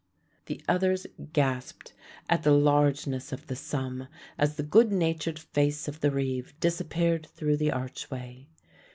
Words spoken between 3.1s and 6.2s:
of the sum as the good natured face of the